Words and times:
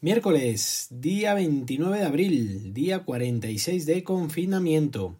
Miércoles, 0.00 0.86
día 0.90 1.34
29 1.34 1.98
de 1.98 2.04
abril, 2.04 2.72
día 2.72 3.00
46 3.00 3.84
de 3.84 4.04
confinamiento. 4.04 5.18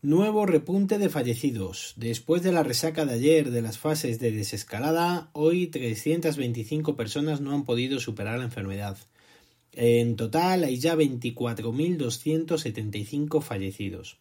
Nuevo 0.00 0.46
repunte 0.46 0.96
de 0.96 1.10
fallecidos. 1.10 1.92
Después 1.98 2.42
de 2.42 2.50
la 2.50 2.62
resaca 2.62 3.04
de 3.04 3.12
ayer 3.12 3.50
de 3.50 3.60
las 3.60 3.76
fases 3.76 4.18
de 4.18 4.32
desescalada, 4.32 5.28
hoy 5.34 5.66
325 5.66 6.96
personas 6.96 7.42
no 7.42 7.52
han 7.52 7.66
podido 7.66 8.00
superar 8.00 8.38
la 8.38 8.46
enfermedad. 8.46 8.96
En 9.72 10.16
total 10.16 10.64
hay 10.64 10.78
ya 10.78 10.94
24.275 10.94 13.42
fallecidos. 13.42 14.16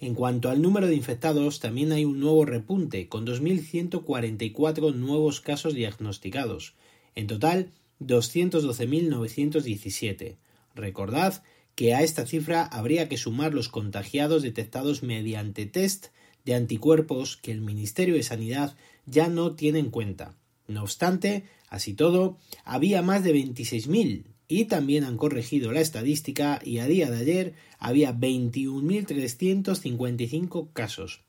En 0.00 0.16
cuanto 0.16 0.50
al 0.50 0.60
número 0.60 0.88
de 0.88 0.96
infectados, 0.96 1.60
también 1.60 1.92
hay 1.92 2.04
un 2.04 2.18
nuevo 2.18 2.46
repunte, 2.46 3.08
con 3.08 3.24
2.144 3.24 4.92
nuevos 4.92 5.40
casos 5.40 5.72
diagnosticados. 5.72 6.74
En 7.14 7.28
total, 7.28 7.70
212.917. 8.00 10.36
Recordad 10.74 11.42
que 11.74 11.94
a 11.94 12.02
esta 12.02 12.26
cifra 12.26 12.64
habría 12.64 13.08
que 13.08 13.16
sumar 13.18 13.54
los 13.54 13.68
contagiados 13.68 14.42
detectados 14.42 15.02
mediante 15.02 15.66
test 15.66 16.06
de 16.44 16.54
anticuerpos 16.54 17.36
que 17.36 17.50
el 17.52 17.60
Ministerio 17.60 18.14
de 18.14 18.22
Sanidad 18.22 18.74
ya 19.04 19.28
no 19.28 19.54
tiene 19.54 19.78
en 19.78 19.90
cuenta. 19.90 20.34
No 20.68 20.82
obstante, 20.82 21.44
así 21.68 21.92
todo, 21.94 22.38
había 22.64 23.02
más 23.02 23.22
de 23.24 23.34
26.000 23.34 24.24
y 24.48 24.66
también 24.66 25.02
han 25.04 25.16
corregido 25.16 25.72
la 25.72 25.80
estadística 25.80 26.60
y 26.64 26.78
a 26.78 26.86
día 26.86 27.10
de 27.10 27.18
ayer 27.18 27.54
había 27.78 28.14
21.355 28.14 30.72
casos. 30.72 31.25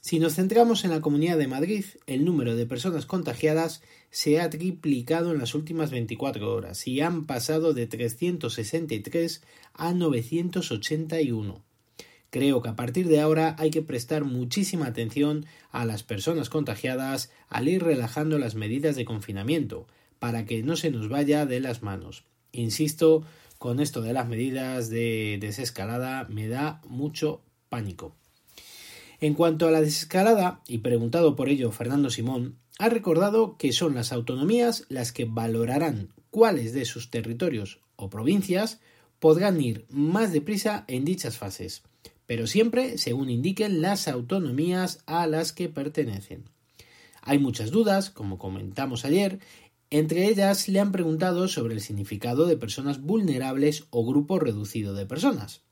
Si 0.00 0.18
nos 0.18 0.34
centramos 0.34 0.84
en 0.84 0.90
la 0.90 1.00
Comunidad 1.00 1.38
de 1.38 1.48
Madrid, 1.48 1.86
el 2.06 2.26
número 2.26 2.56
de 2.56 2.66
personas 2.66 3.06
contagiadas 3.06 3.80
se 4.10 4.38
ha 4.38 4.50
triplicado 4.50 5.32
en 5.32 5.38
las 5.38 5.54
últimas 5.54 5.90
24 5.90 6.54
horas 6.54 6.86
y 6.86 7.00
han 7.00 7.24
pasado 7.24 7.72
de 7.72 7.86
363 7.86 9.42
a 9.72 9.94
981. 9.94 11.64
Creo 12.28 12.60
que 12.60 12.68
a 12.68 12.76
partir 12.76 13.08
de 13.08 13.20
ahora 13.20 13.56
hay 13.58 13.70
que 13.70 13.80
prestar 13.80 14.24
muchísima 14.24 14.88
atención 14.88 15.46
a 15.70 15.86
las 15.86 16.02
personas 16.02 16.50
contagiadas 16.50 17.30
al 17.48 17.68
ir 17.68 17.82
relajando 17.82 18.38
las 18.38 18.56
medidas 18.56 18.96
de 18.96 19.06
confinamiento, 19.06 19.86
para 20.18 20.44
que 20.44 20.62
no 20.62 20.76
se 20.76 20.90
nos 20.90 21.08
vaya 21.08 21.46
de 21.46 21.60
las 21.60 21.82
manos. 21.82 22.24
Insisto, 22.52 23.24
con 23.64 23.80
esto 23.80 24.02
de 24.02 24.12
las 24.12 24.28
medidas 24.28 24.90
de 24.90 25.38
desescalada 25.40 26.26
me 26.28 26.48
da 26.48 26.82
mucho 26.86 27.40
pánico. 27.70 28.14
En 29.20 29.32
cuanto 29.32 29.66
a 29.66 29.70
la 29.70 29.80
desescalada, 29.80 30.60
y 30.68 30.80
preguntado 30.80 31.34
por 31.34 31.48
ello 31.48 31.72
Fernando 31.72 32.10
Simón, 32.10 32.58
ha 32.78 32.90
recordado 32.90 33.56
que 33.56 33.72
son 33.72 33.94
las 33.94 34.12
autonomías 34.12 34.84
las 34.90 35.12
que 35.12 35.24
valorarán 35.24 36.10
cuáles 36.28 36.74
de 36.74 36.84
sus 36.84 37.08
territorios 37.08 37.80
o 37.96 38.10
provincias 38.10 38.80
podrán 39.18 39.58
ir 39.62 39.86
más 39.88 40.30
deprisa 40.30 40.84
en 40.86 41.06
dichas 41.06 41.38
fases, 41.38 41.84
pero 42.26 42.46
siempre 42.46 42.98
según 42.98 43.30
indiquen 43.30 43.80
las 43.80 44.08
autonomías 44.08 45.02
a 45.06 45.26
las 45.26 45.54
que 45.54 45.70
pertenecen. 45.70 46.50
Hay 47.22 47.38
muchas 47.38 47.70
dudas, 47.70 48.10
como 48.10 48.36
comentamos 48.36 49.06
ayer, 49.06 49.38
entre 49.96 50.26
ellas 50.26 50.66
le 50.66 50.80
han 50.80 50.90
preguntado 50.90 51.46
sobre 51.46 51.74
el 51.74 51.80
significado 51.80 52.46
de 52.46 52.56
personas 52.56 53.00
vulnerables 53.00 53.84
o 53.90 54.04
grupo 54.04 54.40
reducido 54.40 54.92
de 54.92 55.06
personas. 55.06 55.62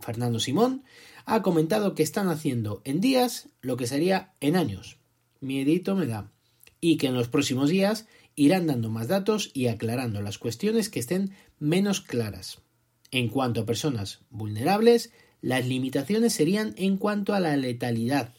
Fernando 0.00 0.40
Simón 0.40 0.82
ha 1.26 1.42
comentado 1.42 1.94
que 1.94 2.02
están 2.02 2.30
haciendo 2.30 2.80
en 2.84 3.02
días 3.02 3.50
lo 3.60 3.76
que 3.76 3.86
sería 3.86 4.32
en 4.40 4.56
años. 4.56 4.96
Miedito 5.40 5.94
me 5.94 6.06
da. 6.06 6.32
Y 6.80 6.96
que 6.96 7.08
en 7.08 7.14
los 7.16 7.28
próximos 7.28 7.68
días 7.68 8.06
irán 8.34 8.66
dando 8.66 8.88
más 8.88 9.08
datos 9.08 9.50
y 9.52 9.66
aclarando 9.66 10.22
las 10.22 10.38
cuestiones 10.38 10.88
que 10.88 11.00
estén 11.00 11.32
menos 11.58 12.00
claras. 12.00 12.62
En 13.10 13.28
cuanto 13.28 13.60
a 13.60 13.66
personas 13.66 14.20
vulnerables, 14.30 15.12
las 15.42 15.66
limitaciones 15.66 16.32
serían 16.32 16.72
en 16.78 16.96
cuanto 16.96 17.34
a 17.34 17.40
la 17.40 17.54
letalidad. 17.58 18.32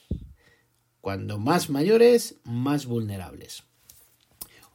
Cuando 0.99 1.37
más 1.37 1.69
mayores, 1.69 2.39
más 2.43 2.87
vulnerables. 2.87 3.66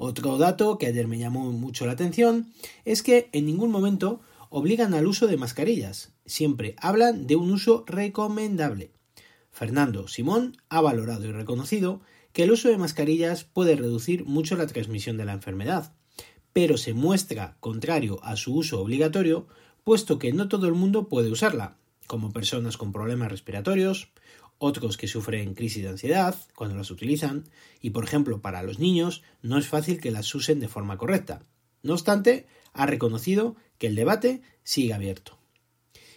Otro 0.05 0.37
dato 0.37 0.79
que 0.79 0.89
ayer 0.89 1.07
me 1.07 1.21
llamó 1.21 1.53
mucho 1.53 1.87
la 1.87 1.93
atención 1.93 2.53
es 2.85 3.05
que 3.05 3.29
en 3.31 3.47
ningún 3.47 3.71
momento 3.71 4.21
obligan 4.51 4.95
al 4.95 5.07
uso 5.07 5.29
de 5.29 5.37
mascarillas, 5.37 6.11
siempre 6.27 6.75
hablan 6.79 7.29
de 7.29 7.37
un 7.37 7.53
uso 7.53 7.85
recomendable. 7.87 8.91
Fernando 9.53 10.09
Simón 10.09 10.57
ha 10.71 10.81
valorado 10.81 11.27
y 11.27 11.31
reconocido 11.31 12.01
que 12.33 12.43
el 12.43 12.51
uso 12.51 12.69
de 12.69 12.79
mascarillas 12.79 13.45
puede 13.45 13.77
reducir 13.77 14.25
mucho 14.25 14.57
la 14.57 14.67
transmisión 14.67 15.19
de 15.19 15.25
la 15.25 15.35
enfermedad, 15.35 15.93
pero 16.53 16.79
se 16.79 16.95
muestra 16.95 17.57
contrario 17.61 18.19
a 18.25 18.35
su 18.35 18.57
uso 18.57 18.81
obligatorio, 18.81 19.47
puesto 19.85 20.19
que 20.19 20.33
no 20.33 20.49
todo 20.49 20.67
el 20.67 20.75
mundo 20.75 21.09
puede 21.09 21.31
usarla, 21.31 21.77
como 22.09 22.33
personas 22.33 22.77
con 22.77 22.91
problemas 22.91 23.31
respiratorios, 23.31 24.09
otros 24.59 24.97
que 24.97 25.09
sufren 25.09 25.55
crisis 25.55 25.83
de 25.83 25.89
ansiedad 25.89 26.37
cuando 26.55 26.77
las 26.77 26.91
utilizan, 26.91 27.45
y 27.81 27.91
por 27.91 28.05
ejemplo 28.05 28.41
para 28.41 28.63
los 28.63 28.79
niños 28.79 29.23
no 29.43 29.59
es 29.59 29.67
fácil 29.67 30.01
que 30.01 30.11
las 30.11 30.35
usen 30.35 30.61
de 30.61 30.69
forma 30.69 30.99
correcta. 30.99 31.43
No 31.83 31.95
obstante, 31.95 32.47
ha 32.73 32.87
reconocido 32.87 33.57
que 33.79 33.89
el 33.89 33.97
debate 33.97 34.43
sigue 34.63 34.95
abierto. 34.95 35.39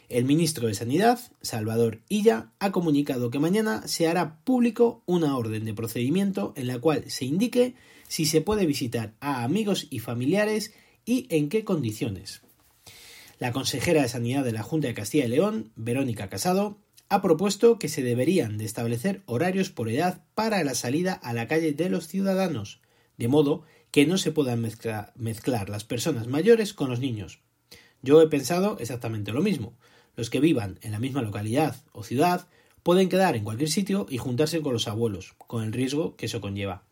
El 0.07 0.25
ministro 0.25 0.68
de 0.68 0.75
Sanidad, 0.75 1.19
Salvador 1.41 2.01
Illa, 2.09 2.51
ha 2.59 2.72
comunicado 2.72 3.31
que 3.31 3.40
mañana 3.40 3.88
se 3.88 4.07
hará 4.07 4.40
público 4.44 5.02
una 5.07 5.35
orden 5.35 5.66
de 5.66 5.73
procedimiento 5.73 6.53
en 6.56 6.67
la 6.67 6.78
cual 6.78 7.09
se 7.09 7.25
indique 7.25 7.73
si 8.07 8.25
se 8.25 8.41
puede 8.41 8.67
visitar 8.67 9.16
a 9.19 9.44
amigos 9.44 9.88
y 9.90 10.00
familiares 10.00 10.73
y 11.06 11.25
en 11.29 11.50
qué 11.50 11.63
condiciones. 11.63 12.41
La 13.40 13.52
consejera 13.52 14.03
de 14.03 14.09
Sanidad 14.09 14.44
de 14.44 14.52
la 14.52 14.63
Junta 14.63 14.88
de 14.88 14.94
Castilla 14.94 15.25
y 15.25 15.29
León, 15.29 15.72
Verónica 15.75 16.29
Casado, 16.29 16.78
ha 17.09 17.21
propuesto 17.21 17.77
que 17.77 17.89
se 17.89 18.01
deberían 18.01 18.57
de 18.57 18.66
establecer 18.66 19.21
horarios 19.25 19.69
por 19.69 19.89
edad 19.89 20.23
para 20.33 20.63
la 20.63 20.75
salida 20.75 21.13
a 21.13 21.33
la 21.33 21.47
calle 21.47 21.73
de 21.73 21.89
los 21.89 22.07
ciudadanos, 22.07 22.81
de 23.17 23.27
modo 23.27 23.63
que 23.91 24.05
no 24.05 24.17
se 24.17 24.31
puedan 24.31 24.61
mezclar, 24.61 25.69
las 25.69 25.83
personas 25.83 26.27
mayores 26.27 26.73
con 26.73 26.89
los 26.89 26.99
niños. 26.99 27.39
Yo 28.01 28.21
he 28.21 28.27
pensado 28.27 28.77
exactamente 28.79 29.31
lo 29.31 29.41
mismo. 29.41 29.77
Los 30.16 30.29
que 30.29 30.39
vivan 30.39 30.79
en 30.81 30.91
la 30.91 30.99
misma 30.99 31.21
localidad 31.21 31.75
o 31.91 32.03
ciudad 32.03 32.47
pueden 32.83 33.09
quedar 33.09 33.35
en 33.35 33.43
cualquier 33.43 33.69
sitio 33.69 34.05
y 34.09 34.17
juntarse 34.17 34.61
con 34.61 34.73
los 34.73 34.87
abuelos, 34.87 35.33
con 35.37 35.63
el 35.63 35.73
riesgo 35.73 36.16
que 36.16 36.25
eso 36.25 36.41
conlleva. 36.41 36.83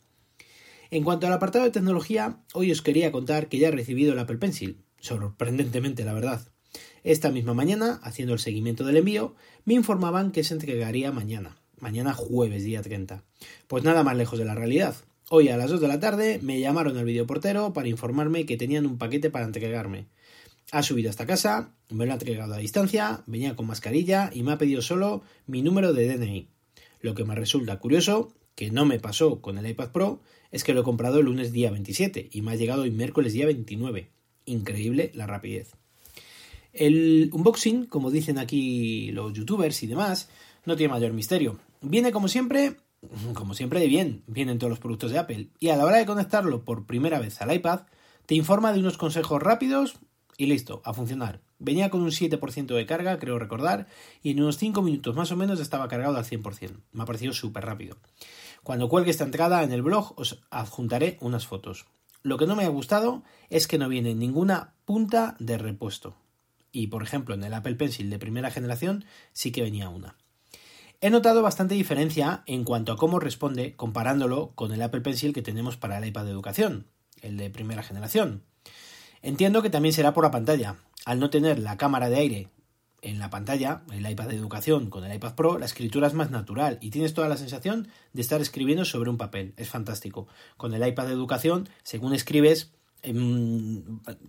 En 0.92 1.04
cuanto 1.04 1.28
al 1.28 1.34
apartado 1.34 1.66
de 1.66 1.72
tecnología, 1.72 2.38
hoy 2.54 2.72
os 2.72 2.82
quería 2.82 3.12
contar 3.12 3.50
que 3.50 3.58
ya 3.58 3.70
he 3.70 3.72
recibido 3.72 4.14
el 4.14 4.20
Apple 4.20 4.38
Pencil, 4.38 4.84
sorprendentemente 5.00 6.06
la 6.06 6.14
verdad. 6.14 6.53
Esta 7.04 7.32
misma 7.32 7.54
mañana, 7.54 8.00
haciendo 8.02 8.34
el 8.34 8.40
seguimiento 8.40 8.86
del 8.86 8.96
envío, 8.96 9.36
me 9.66 9.74
informaban 9.74 10.32
que 10.32 10.46
se 10.46 10.54
entregaría 10.54 11.12
mañana, 11.12 11.58
mañana 11.82 12.14
jueves 12.14 12.64
día 12.64 12.82
30. 12.82 13.24
Pues 13.68 13.84
nada 13.84 14.04
más 14.04 14.16
lejos 14.16 14.40
de 14.40 14.46
la 14.46 14.56
realidad. 14.56 14.96
Hoy 15.30 15.50
a 15.50 15.58
las 15.58 15.70
2 15.70 15.82
de 15.82 15.88
la 15.90 16.00
tarde 16.00 16.40
me 16.42 16.62
llamaron 16.62 16.98
al 16.98 17.04
videoportero 17.04 17.74
para 17.74 17.90
informarme 17.90 18.46
que 18.46 18.56
tenían 18.56 18.86
un 18.86 18.98
paquete 18.98 19.30
para 19.30 19.44
entregarme. 19.44 20.06
Ha 20.72 20.82
subido 20.82 21.10
hasta 21.10 21.26
casa, 21.26 21.74
me 21.90 22.06
lo 22.06 22.14
ha 22.14 22.16
entregado 22.16 22.54
a 22.54 22.58
distancia, 22.58 23.24
venía 23.28 23.58
con 23.58 23.68
mascarilla 23.68 24.30
y 24.34 24.44
me 24.44 24.54
ha 24.54 24.58
pedido 24.58 24.82
solo 24.82 25.24
mi 25.46 25.62
número 25.62 25.92
de 25.92 26.08
DNI. 26.08 26.48
Lo 27.02 27.16
que 27.16 27.26
me 27.26 27.36
resulta 27.36 27.80
curioso, 27.80 28.34
que 28.56 28.72
no 28.72 28.86
me 28.86 29.02
pasó 29.02 29.42
con 29.42 29.58
el 29.58 29.68
iPad 29.68 29.92
Pro, 29.92 30.22
es 30.52 30.64
que 30.64 30.74
lo 30.74 30.82
he 30.82 30.86
comprado 30.86 31.20
el 31.20 31.26
lunes 31.26 31.52
día 31.52 31.70
27 31.70 32.30
y 32.32 32.42
me 32.42 32.54
ha 32.54 32.56
llegado 32.56 32.84
hoy 32.84 32.92
miércoles 32.92 33.34
día 33.34 33.46
29. 33.46 34.10
Increíble 34.46 35.12
la 35.14 35.28
rapidez. 35.28 35.76
El 36.74 37.30
unboxing, 37.32 37.86
como 37.86 38.10
dicen 38.10 38.40
aquí 38.40 39.12
los 39.12 39.32
youtubers 39.32 39.84
y 39.84 39.88
demás, 39.88 40.30
no 40.66 40.76
tiene 40.76 40.94
mayor 40.94 41.14
misterio. 41.14 41.60
Viene 41.82 42.12
como 42.12 42.28
siempre, 42.28 42.78
como 43.36 43.54
siempre 43.54 43.80
de 43.80 43.88
bien, 43.88 44.24
vienen 44.26 44.58
todos 44.58 44.72
los 44.72 44.80
productos 44.80 45.12
de 45.12 45.20
Apple. 45.20 45.50
Y 45.60 45.70
a 45.70 45.78
la 45.78 45.86
hora 45.86 45.98
de 45.98 46.06
conectarlo 46.06 46.66
por 46.66 46.86
primera 46.86 47.20
vez 47.20 47.42
al 47.42 47.54
iPad, 47.54 47.82
te 48.26 48.36
informa 48.36 48.74
de 48.74 48.80
unos 48.80 48.98
consejos 48.98 49.42
rápidos 49.42 50.00
y 50.36 50.48
listo, 50.48 50.82
a 50.84 50.94
funcionar. 50.94 51.42
Venía 51.60 51.90
con 51.90 52.02
un 52.02 52.10
7% 52.10 52.76
de 52.76 52.86
carga, 52.86 53.20
creo 53.20 53.38
recordar, 53.38 53.88
y 54.22 54.32
en 54.32 54.42
unos 54.42 54.58
5 54.58 54.82
minutos 54.82 55.16
más 55.16 55.32
o 55.32 55.38
menos 55.38 55.60
estaba 55.60 55.88
cargado 55.88 56.18
al 56.18 56.26
100%. 56.26 56.72
Me 56.92 57.04
ha 57.04 57.06
parecido 57.06 57.34
súper 57.34 57.66
rápido. 57.66 57.98
Cuando 58.64 58.90
cuelgue 58.90 59.12
esta 59.12 59.26
entrada 59.26 59.64
en 59.64 59.72
el 59.72 59.84
blog 59.84 60.14
os 60.20 60.42
adjuntaré 60.50 61.18
unas 61.22 61.46
fotos. 61.46 61.86
Lo 62.24 62.38
que 62.38 62.48
no 62.48 62.56
me 62.56 62.64
ha 62.64 62.70
gustado 62.70 63.24
es 63.50 63.68
que 63.68 63.78
no 63.78 63.90
viene 63.90 64.16
ninguna 64.16 64.74
punta 64.86 65.36
de 65.40 65.58
repuesto. 65.58 66.16
Y 66.74 66.88
por 66.88 67.04
ejemplo, 67.04 67.36
en 67.36 67.44
el 67.46 67.54
Apple 67.54 67.76
Pencil 67.76 68.10
de 68.10 68.20
primera 68.20 68.52
generación 68.52 69.06
sí 69.32 69.54
que 69.54 69.62
venía 69.62 69.88
una. 69.88 70.18
He 71.00 71.10
notado 71.10 71.42
bastante 71.42 71.76
diferencia 71.76 72.44
en 72.48 72.64
cuanto 72.64 72.92
a 72.92 72.98
cómo 72.98 73.20
responde 73.20 73.76
comparándolo 73.76 74.52
con 74.56 74.74
el 74.74 74.82
Apple 74.82 75.02
Pencil 75.02 75.34
que 75.34 75.42
tenemos 75.42 75.78
para 75.78 75.98
el 75.98 76.06
iPad 76.06 76.26
de 76.26 76.32
educación, 76.32 76.88
el 77.22 77.38
de 77.38 77.50
primera 77.50 77.84
generación. 77.84 78.44
Entiendo 79.22 79.62
que 79.62 79.70
también 79.70 79.94
será 79.94 80.14
por 80.14 80.24
la 80.24 80.32
pantalla. 80.32 80.78
Al 81.06 81.20
no 81.20 81.30
tener 81.30 81.60
la 81.60 81.78
cámara 81.78 82.10
de 82.10 82.16
aire 82.16 82.50
en 83.04 83.20
la 83.20 83.30
pantalla, 83.30 83.84
el 83.92 84.10
iPad 84.10 84.30
de 84.30 84.38
educación 84.38 84.90
con 84.90 85.04
el 85.04 85.14
iPad 85.14 85.36
Pro, 85.36 85.60
la 85.60 85.66
escritura 85.66 86.08
es 86.08 86.14
más 86.14 86.32
natural 86.32 86.80
y 86.82 86.90
tienes 86.90 87.14
toda 87.14 87.30
la 87.30 87.38
sensación 87.38 87.90
de 88.14 88.22
estar 88.22 88.42
escribiendo 88.42 88.86
sobre 88.86 89.10
un 89.10 89.18
papel. 89.18 89.54
Es 89.58 89.70
fantástico. 89.70 90.28
Con 90.58 90.74
el 90.74 90.88
iPad 90.88 91.08
de 91.08 91.14
educación, 91.14 91.70
según 91.84 92.14
escribes, 92.14 92.72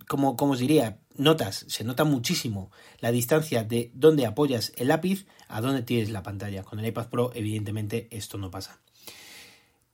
como, 0.09 0.37
como 0.37 0.53
os 0.53 0.59
diría, 0.59 0.99
notas, 1.17 1.65
se 1.69 1.85
nota 1.85 2.05
muchísimo 2.05 2.71
la 2.99 3.13
distancia 3.13 3.65
de 3.65 3.91
dónde 3.95 4.27
apoyas 4.27 4.73
el 4.77 4.89
lápiz 4.89 5.27
a 5.49 5.61
dónde 5.61 5.83
tienes 5.83 6.11
la 6.11 6.23
pantalla. 6.23 6.65
Con 6.65 6.81
el 6.81 6.87
iPad 6.87 7.09
Pro, 7.09 7.31
evidentemente, 7.35 8.09
esto 8.11 8.39
no 8.39 8.51
pasa. 8.51 8.81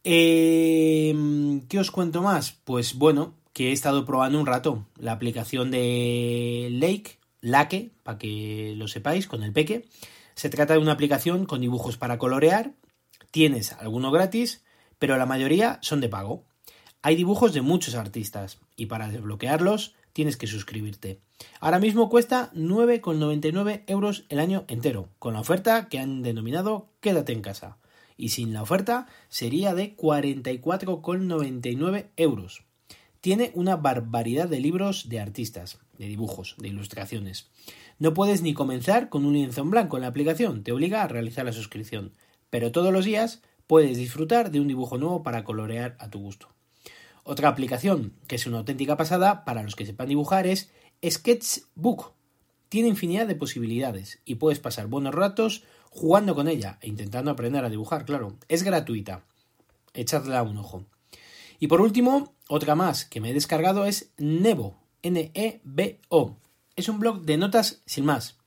Em, 0.02 1.60
¿Qué 1.68 1.78
os 1.78 1.90
cuento 1.90 2.22
más? 2.22 2.52
Pues 2.64 2.94
bueno, 2.94 3.34
que 3.52 3.68
he 3.68 3.72
estado 3.72 4.06
probando 4.06 4.40
un 4.40 4.46
rato 4.46 4.86
la 4.96 5.12
aplicación 5.12 5.70
de 5.70 6.68
Lake 6.70 7.20
Lake, 7.40 7.92
para 8.02 8.18
que 8.18 8.74
lo 8.76 8.88
sepáis, 8.88 9.26
con 9.26 9.42
el 9.42 9.52
Peque. 9.52 9.86
Se 10.34 10.50
trata 10.50 10.74
de 10.74 10.80
una 10.80 10.92
aplicación 10.92 11.46
con 11.46 11.60
dibujos 11.60 11.96
para 11.96 12.18
colorear. 12.18 12.72
Tienes 13.30 13.72
alguno 13.72 14.10
gratis, 14.10 14.62
pero 14.98 15.16
la 15.16 15.26
mayoría 15.26 15.78
son 15.82 16.00
de 16.00 16.08
pago. 16.08 16.44
Hay 17.02 17.16
dibujos 17.16 17.54
de 17.54 17.62
muchos 17.62 17.94
artistas 17.94 18.58
y 18.76 18.84
para 18.86 19.08
desbloquearlos 19.08 19.94
tienes 20.12 20.36
que 20.36 20.46
suscribirte. 20.46 21.18
Ahora 21.58 21.78
mismo 21.78 22.10
cuesta 22.10 22.50
9,99 22.54 23.84
euros 23.86 24.26
el 24.28 24.38
año 24.38 24.66
entero, 24.68 25.08
con 25.18 25.32
la 25.32 25.40
oferta 25.40 25.88
que 25.88 25.98
han 25.98 26.20
denominado 26.22 26.90
Quédate 27.00 27.32
en 27.32 27.40
casa. 27.40 27.78
Y 28.18 28.28
sin 28.28 28.52
la 28.52 28.60
oferta 28.60 29.06
sería 29.30 29.74
de 29.74 29.96
44,99 29.96 32.08
euros. 32.18 32.64
Tiene 33.22 33.50
una 33.54 33.76
barbaridad 33.76 34.48
de 34.48 34.60
libros 34.60 35.08
de 35.08 35.20
artistas, 35.20 35.78
de 35.96 36.06
dibujos, 36.06 36.54
de 36.58 36.68
ilustraciones. 36.68 37.48
No 37.98 38.12
puedes 38.12 38.42
ni 38.42 38.52
comenzar 38.52 39.08
con 39.08 39.24
un 39.24 39.32
lienzo 39.32 39.62
en 39.62 39.70
blanco 39.70 39.96
en 39.96 40.02
la 40.02 40.08
aplicación, 40.08 40.64
te 40.64 40.72
obliga 40.72 41.02
a 41.02 41.08
realizar 41.08 41.46
la 41.46 41.54
suscripción, 41.54 42.12
pero 42.50 42.72
todos 42.72 42.92
los 42.92 43.06
días 43.06 43.40
puedes 43.66 43.96
disfrutar 43.96 44.50
de 44.50 44.60
un 44.60 44.68
dibujo 44.68 44.98
nuevo 44.98 45.22
para 45.22 45.44
colorear 45.44 45.96
a 45.98 46.10
tu 46.10 46.18
gusto. 46.18 46.50
Otra 47.24 47.48
aplicación 47.48 48.14
que 48.26 48.36
es 48.36 48.46
una 48.46 48.58
auténtica 48.58 48.96
pasada 48.96 49.44
para 49.44 49.62
los 49.62 49.76
que 49.76 49.86
sepan 49.86 50.08
dibujar 50.08 50.46
es 50.46 50.70
Sketchbook. 51.08 52.12
Tiene 52.68 52.88
infinidad 52.88 53.26
de 53.26 53.34
posibilidades 53.34 54.20
y 54.24 54.36
puedes 54.36 54.60
pasar 54.60 54.86
buenos 54.86 55.14
ratos 55.14 55.64
jugando 55.90 56.34
con 56.34 56.48
ella 56.48 56.78
e 56.80 56.88
intentando 56.88 57.30
aprender 57.30 57.64
a 57.64 57.70
dibujar, 57.70 58.04
claro. 58.04 58.36
Es 58.48 58.62
gratuita. 58.62 59.24
Echadla 59.92 60.42
un 60.42 60.58
ojo. 60.58 60.86
Y 61.58 61.66
por 61.66 61.80
último, 61.80 62.34
otra 62.48 62.74
más 62.74 63.04
que 63.04 63.20
me 63.20 63.30
he 63.30 63.34
descargado 63.34 63.84
es 63.84 64.12
Nebo, 64.16 64.78
N-E-B-O. 65.02 66.36
Es 66.76 66.88
un 66.88 67.00
blog 67.00 67.22
de 67.22 67.36
notas 67.36 67.82
sin 67.86 68.06
más, 68.06 68.39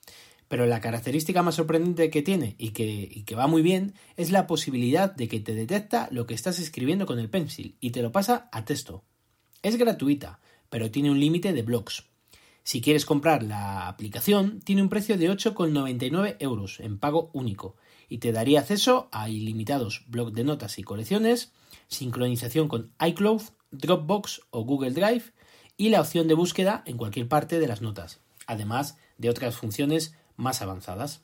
pero 0.54 0.68
la 0.68 0.82
característica 0.82 1.42
más 1.42 1.56
sorprendente 1.56 2.12
que 2.12 2.22
tiene 2.22 2.54
y 2.60 2.74
que, 2.74 3.36
va 3.36 3.48
muy 3.48 3.64
bien 3.64 3.96
es 4.18 4.30
la 4.30 4.46
posibilidad 4.46 5.12
de 5.12 5.28
que 5.28 5.40
te 5.40 5.56
detecta 5.56 6.08
lo 6.12 6.28
que 6.28 6.36
estás 6.36 6.60
escribiendo 6.60 7.08
con 7.08 7.18
el 7.18 7.28
pencil 7.28 7.76
y 7.80 7.90
te 7.90 8.04
lo 8.04 8.12
pasa 8.12 8.50
a 8.52 8.64
texto. 8.64 9.04
Es 9.64 9.78
gratuita, 9.78 10.40
pero 10.70 10.92
tiene 10.92 11.10
un 11.10 11.20
límite 11.20 11.54
de 11.54 11.64
blogs. 11.64 12.04
Si 12.64 12.82
quieres 12.82 13.04
comprar 13.04 13.42
la 13.42 13.88
aplicación, 13.88 14.60
tiene 14.60 14.84
un 14.84 14.90
precio 14.90 15.18
de 15.18 15.32
8,99 15.32 16.36
euros 16.38 16.80
en 16.82 17.00
pago 17.00 17.32
único 17.34 17.76
y 18.08 18.20
te 18.20 18.32
daría 18.32 18.60
acceso 18.60 19.10
a 19.12 19.30
ilimitados 19.30 20.04
blogs 20.06 20.36
de 20.36 20.44
notas 20.44 20.78
y 20.78 20.84
colecciones, 20.84 21.52
sincronización 21.88 22.68
con 22.68 22.92
iCloud, 23.04 23.42
Dropbox 23.72 24.42
o 24.52 24.64
Google 24.66 24.92
Drive 24.92 25.34
y 25.78 25.90
la 25.90 26.02
opción 26.02 26.28
de 26.28 26.36
búsqueda 26.36 26.84
en 26.86 26.98
cualquier 26.98 27.28
parte 27.28 27.60
de 27.60 27.68
las 27.68 27.82
notas, 27.82 28.20
además 28.46 29.00
de 29.18 29.32
otras 29.32 29.56
funciones 29.56 30.14
más 30.36 30.62
avanzadas. 30.62 31.22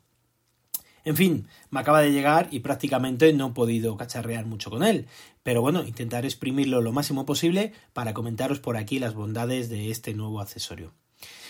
En 1.03 1.15
fin, 1.15 1.47
me 1.69 1.79
acaba 1.79 2.01
de 2.01 2.11
llegar 2.11 2.49
y 2.51 2.59
prácticamente 2.59 3.31
no 3.33 3.47
he 3.47 3.51
podido 3.51 3.97
cacharrear 3.97 4.45
mucho 4.45 4.69
con 4.69 4.83
él, 4.83 5.07
pero 5.43 5.61
bueno, 5.61 5.83
intentaré 5.83 6.27
exprimirlo 6.27 6.81
lo 6.81 6.91
máximo 6.91 7.25
posible 7.25 7.71
para 7.93 8.13
comentaros 8.13 8.59
por 8.59 8.75
aquí 8.77 8.99
las 8.99 9.13
bondades 9.13 9.69
de 9.69 9.91
este 9.91 10.13
nuevo 10.13 10.41
accesorio. 10.41 10.93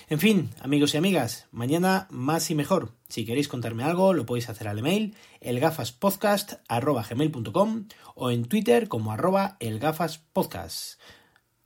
En 0.10 0.20
fin, 0.20 0.50
amigos 0.62 0.96
y 0.96 0.98
amigas, 0.98 1.48
mañana 1.52 2.08
más 2.10 2.50
y 2.50 2.56
mejor. 2.56 2.96
Si 3.10 3.26
queréis 3.26 3.48
contarme 3.48 3.84
algo, 3.84 4.14
lo 4.14 4.26
podéis 4.26 4.50
hacer 4.50 4.68
al 4.68 4.80
email 4.80 5.16
elgafaspodcast.gmail.com 5.42 7.86
o 8.16 8.32
en 8.32 8.46
Twitter 8.46 8.88
como 8.88 9.12
arroba 9.12 9.58
elgafaspodcast. 9.60 11.00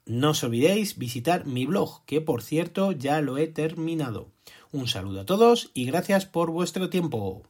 No 0.05 0.31
os 0.31 0.43
olvidéis 0.43 0.97
visitar 0.97 1.45
mi 1.45 1.65
blog, 1.65 2.03
que 2.05 2.19
por 2.19 2.43
cierto 2.43 2.91
ya 2.91 3.21
lo 3.21 3.37
he 3.37 3.47
terminado. 3.47 4.32
Un 4.73 4.87
saludo 4.87 5.21
a 5.21 5.25
todos 5.25 5.69
y 5.75 5.85
gracias 5.85 6.25
por 6.25 6.49
vuestro 6.49 6.89
tiempo. 6.89 7.43